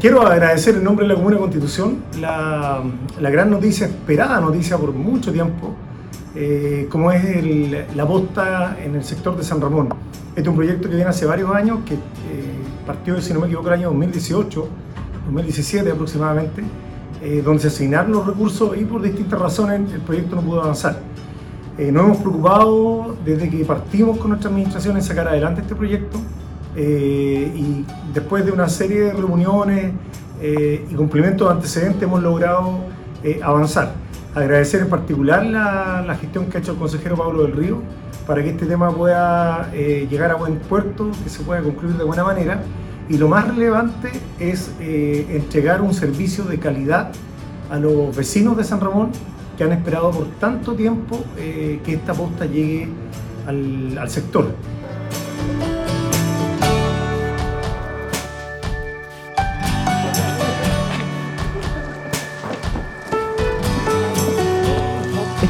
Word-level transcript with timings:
Quiero 0.00 0.26
agradecer 0.26 0.76
en 0.76 0.84
nombre 0.84 1.04
de 1.04 1.10
la 1.10 1.14
Comuna 1.14 1.36
de 1.36 1.42
Constitución 1.42 1.98
la, 2.22 2.82
gran 3.20 3.50
noticia, 3.50 3.86
esperada 3.86 4.40
noticia 4.40 4.78
por 4.78 4.94
mucho 4.94 5.30
tiempo, 5.30 5.74
eh, 6.34 6.88
como 6.90 7.12
es 7.12 7.94
la 7.94 8.06
posta 8.06 8.78
en 8.82 8.94
el 8.94 9.04
sector 9.04 9.36
de 9.36 9.44
San 9.44 9.60
Ramón. 9.60 9.90
Este 10.30 10.40
es 10.40 10.48
un 10.48 10.56
proyecto 10.56 10.88
que 10.88 10.94
viene 10.94 11.10
hace 11.10 11.26
varios 11.26 11.54
años, 11.54 11.80
que 11.84 11.96
eh, 11.96 11.98
partió, 12.86 13.20
si 13.20 13.34
no 13.34 13.40
me 13.40 13.46
equivoco, 13.48 13.68
el 13.68 13.74
año 13.74 13.88
2018, 13.88 14.68
2017 15.26 15.90
aproximadamente, 15.90 16.62
eh, 17.20 17.42
donde 17.44 17.60
se 17.60 17.68
asignaron 17.68 18.12
los 18.12 18.26
recursos 18.26 18.74
y 18.78 18.86
por 18.86 19.02
distintas 19.02 19.38
razones 19.38 19.92
el 19.92 20.00
proyecto 20.00 20.36
no 20.36 20.40
pudo 20.40 20.62
avanzar. 20.62 20.98
nos 21.76 22.04
hemos 22.04 22.16
preocupado 22.16 23.18
desde 23.22 23.50
que 23.50 23.66
partimos 23.66 24.16
con 24.16 24.30
nuestra 24.30 24.48
administración 24.48 24.96
en 24.96 25.02
sacar 25.02 25.28
adelante 25.28 25.60
este 25.60 25.74
proyecto. 25.74 26.18
Eh, 26.76 27.52
y 27.54 27.84
después 28.14 28.44
de 28.44 28.52
una 28.52 28.68
serie 28.68 29.00
de 29.00 29.12
reuniones 29.12 29.92
eh, 30.40 30.86
y 30.88 30.94
cumplimientos 30.94 31.48
de 31.48 31.54
antecedentes 31.54 32.02
hemos 32.02 32.22
logrado 32.22 32.78
eh, 33.24 33.40
avanzar. 33.42 33.92
Agradecer 34.34 34.82
en 34.82 34.88
particular 34.88 35.44
la, 35.44 36.16
gestión 36.20 36.46
que 36.46 36.58
ha 36.58 36.60
hecho 36.60 36.72
el 36.72 36.78
consejero 36.78 37.16
Pablo 37.16 37.42
del 37.42 37.52
Río 37.52 37.82
para 38.26 38.42
que 38.42 38.50
este 38.50 38.66
tema 38.66 38.92
pueda 38.92 39.72
llegar 39.72 40.30
a 40.30 40.36
buen 40.36 40.58
puerto, 40.58 41.10
que 41.24 41.28
se 41.28 41.42
pueda 41.42 41.60
concluir 41.62 41.96
de 41.96 42.04
buena 42.04 42.22
manera. 42.22 42.62
Y 43.08 43.18
lo 43.18 43.26
más 43.26 43.48
relevante 43.48 44.12
es 44.38 44.70
entregar 44.78 45.82
un 45.82 45.92
servicio 45.92 46.44
de 46.44 46.60
calidad 46.60 47.10
a 47.72 47.80
los 47.80 48.14
vecinos 48.14 48.56
de 48.56 48.62
San 48.62 48.80
Ramón 48.80 49.10
que 49.58 49.64
han 49.64 49.72
esperado 49.72 50.12
por 50.12 50.28
tanto 50.38 50.74
tiempo 50.74 51.18
que 51.34 51.92
esta 51.92 52.14
posta 52.14 52.46
llegue 52.46 52.88
al, 53.48 53.98
al 53.98 54.08
sector. 54.08 54.54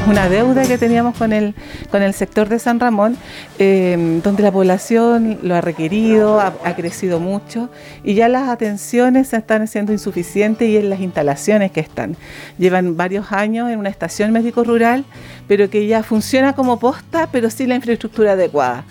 Una 0.07 0.29
deuda 0.29 0.63
que 0.63 0.77
teníamos 0.77 1.17
con 1.17 1.33
el, 1.33 1.53
con 1.89 2.01
el 2.01 2.13
sector 2.13 2.47
de 2.47 2.59
San 2.59 2.79
Ramón, 2.79 3.17
eh, 3.59 4.21
donde 4.23 4.43
la 4.43 4.51
población 4.51 5.39
lo 5.43 5.55
ha 5.55 5.61
requerido, 5.61 6.39
ha, 6.39 6.75
crecido 6.75 7.19
mucho 7.19 7.69
y 8.03 8.13
ya 8.13 8.29
las 8.29 8.47
atenciones 8.49 9.33
están 9.33 9.67
siendo 9.67 9.91
insuficientes 9.91 10.67
y 10.69 10.77
en 10.77 10.89
las 10.89 11.01
instalaciones 11.01 11.71
que 11.71 11.81
están. 11.81 12.15
Llevan 12.57 12.95
varios 12.95 13.31
años 13.31 13.69
en 13.69 13.79
una 13.79 13.89
estación 13.89 14.31
médico-rural, 14.31 15.03
pero 15.47 15.69
que 15.69 15.85
ya 15.87 16.03
funciona 16.03 16.53
como 16.53 16.79
posta, 16.79 17.27
pero 17.31 17.49
sin 17.49 17.69
la 17.69 17.75
infraestructura 17.75 18.33
adecuada 18.33 18.85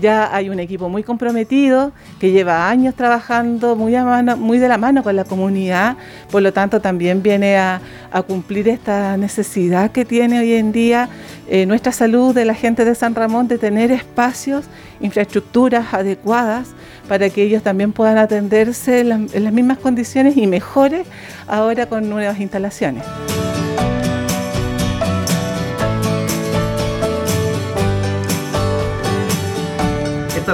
ya 0.00 0.34
hay 0.34 0.48
un 0.48 0.60
equipo 0.60 0.88
muy 0.88 1.02
comprometido 1.02 1.92
que 2.18 2.30
lleva 2.30 2.68
años 2.68 2.94
trabajando 2.94 3.76
muy, 3.76 3.92
de 4.58 4.68
la 4.68 4.78
mano 4.78 5.02
con 5.02 5.16
la 5.16 5.24
comunidad, 5.24 5.96
por 6.30 6.42
lo 6.42 6.52
tanto 6.52 6.80
también 6.80 7.22
viene 7.22 7.56
a, 7.58 7.80
cumplir 8.26 8.66
esta 8.68 9.18
necesidad 9.18 9.90
que 9.90 10.06
tiene 10.06 10.40
hoy 10.40 10.54
en 10.54 10.72
día 10.72 11.10
eh, 11.48 11.66
nuestra 11.66 11.92
salud 11.92 12.34
de 12.34 12.46
la 12.46 12.54
gente 12.54 12.86
de 12.86 12.94
San 12.94 13.14
Ramón 13.14 13.46
de 13.46 13.58
tener 13.58 13.90
espacios, 13.92 14.64
infraestructuras 15.00 15.92
adecuadas 15.92 16.68
para 17.08 17.28
que 17.28 17.42
ellos 17.42 17.62
también 17.62 17.92
puedan 17.92 18.16
atenderse 18.16 19.00
en 19.00 19.44
las 19.44 19.52
mismas 19.52 19.76
condiciones 19.76 20.38
y 20.38 20.46
mejores 20.46 21.06
ahora 21.46 21.86
con 21.86 22.08
nuevas 22.08 22.40
instalaciones. 22.40 23.04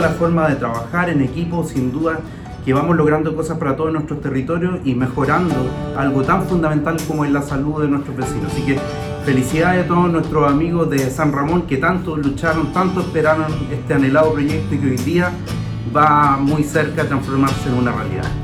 La 0.00 0.10
forma 0.10 0.48
de 0.48 0.56
trabajar 0.56 1.08
en 1.10 1.22
equipo, 1.22 1.64
sin 1.64 1.92
duda 1.92 2.20
que 2.64 2.72
vamos 2.72 2.96
logrando 2.96 3.34
cosas 3.34 3.58
para 3.58 3.76
todos 3.76 3.92
nuestros 3.92 4.20
territorios 4.20 4.80
y 4.84 4.94
mejorando 4.94 5.54
algo 5.96 6.22
tan 6.22 6.44
fundamental 6.44 6.96
como 7.08 7.24
es 7.24 7.32
la 7.32 7.42
salud 7.42 7.82
de 7.82 7.88
nuestros 7.88 8.16
vecinos. 8.16 8.52
Así 8.52 8.62
que 8.62 8.78
felicidades 9.24 9.84
a 9.84 9.88
todos 9.88 10.10
nuestros 10.10 10.48
amigos 10.48 10.88
de 10.90 11.10
San 11.10 11.32
Ramón 11.32 11.62
que 11.62 11.78
tanto 11.78 12.16
lucharon, 12.16 12.72
tanto 12.72 13.00
esperaron 13.00 13.46
este 13.70 13.94
anhelado 13.94 14.32
proyecto 14.32 14.74
y 14.74 14.78
que 14.78 14.86
hoy 14.86 14.96
día 14.96 15.32
va 15.94 16.36
muy 16.36 16.62
cerca 16.62 17.02
de 17.02 17.08
transformarse 17.08 17.68
en 17.68 17.74
una 17.74 17.92
realidad. 17.92 18.41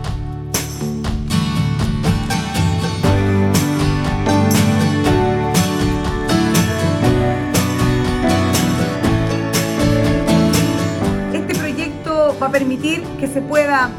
Permitir 12.50 13.02
que 13.18 13.26
se 13.26 13.40
pueda 13.40 13.90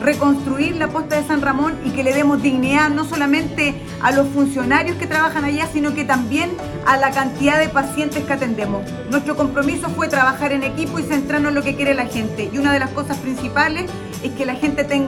reconstruir 0.00 0.76
la 0.76 0.88
posta 0.88 1.16
de 1.16 1.26
San 1.26 1.40
Ramón 1.40 1.74
y 1.84 1.90
que 1.90 2.04
le 2.04 2.12
demos 2.12 2.42
dignidad 2.42 2.90
no 2.90 3.04
solamente 3.04 3.74
a 4.02 4.12
los 4.12 4.28
funcionarios 4.28 4.96
que 4.96 5.06
trabajan 5.06 5.44
allá, 5.44 5.68
sino 5.72 5.94
que 5.94 6.04
también 6.04 6.50
a 6.86 6.96
la 6.96 7.10
cantidad 7.10 7.58
de 7.58 7.68
pacientes 7.68 8.24
que 8.24 8.32
atendemos. 8.32 8.82
Nuestro 9.10 9.36
compromiso 9.36 9.88
fue 9.90 10.08
trabajar 10.08 10.52
en 10.52 10.62
equipo 10.62 10.98
y 10.98 11.02
centrarnos 11.02 11.50
en 11.50 11.54
lo 11.54 11.62
que 11.62 11.76
quiere 11.76 11.94
la 11.94 12.06
gente. 12.06 12.50
Y 12.52 12.58
una 12.58 12.72
de 12.72 12.80
las 12.80 12.90
cosas 12.90 13.16
principales 13.18 13.90
es 14.22 14.32
que 14.32 14.44
la 14.44 14.54
gente 14.54 14.84
tenga 14.84 15.05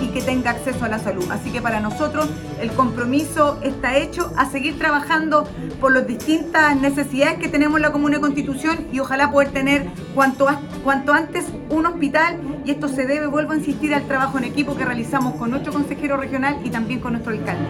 y 0.00 0.08
que 0.08 0.20
tenga 0.20 0.50
acceso 0.50 0.84
a 0.84 0.88
la 0.88 0.98
salud. 0.98 1.24
Así 1.30 1.50
que 1.50 1.62
para 1.62 1.80
nosotros 1.80 2.28
el 2.60 2.70
compromiso 2.72 3.58
está 3.62 3.96
hecho 3.96 4.30
a 4.36 4.44
seguir 4.50 4.78
trabajando 4.78 5.48
por 5.80 5.94
las 5.94 6.06
distintas 6.06 6.76
necesidades 6.76 7.38
que 7.38 7.48
tenemos 7.48 7.76
en 7.76 7.82
la 7.82 7.92
Comuna 7.92 8.16
de 8.16 8.20
Constitución 8.20 8.86
y 8.92 9.00
ojalá 9.00 9.30
poder 9.30 9.52
tener 9.52 9.86
cuanto, 10.14 10.46
cuanto 10.82 11.14
antes 11.14 11.46
un 11.70 11.86
hospital 11.86 12.38
y 12.64 12.72
esto 12.72 12.88
se 12.88 13.06
debe, 13.06 13.26
vuelvo 13.26 13.52
a 13.52 13.56
insistir, 13.56 13.94
al 13.94 14.06
trabajo 14.06 14.36
en 14.38 14.44
equipo 14.44 14.76
que 14.76 14.84
realizamos 14.84 15.34
con 15.36 15.50
nuestro 15.50 15.72
consejero 15.72 16.16
regional 16.16 16.58
y 16.62 16.70
también 16.70 17.00
con 17.00 17.12
nuestro 17.12 17.32
alcalde. 17.32 17.66